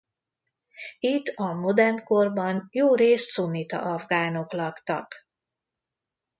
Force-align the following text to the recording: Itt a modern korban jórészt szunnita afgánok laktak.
Itt 0.99 1.27
a 1.27 1.53
modern 1.53 2.03
korban 2.03 2.67
jórészt 2.71 3.29
szunnita 3.29 3.81
afgánok 3.81 4.53
laktak. 4.53 5.27